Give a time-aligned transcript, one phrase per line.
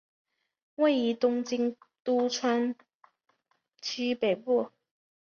[0.77, 2.75] 位于东京都品川
[3.79, 4.71] 区北部。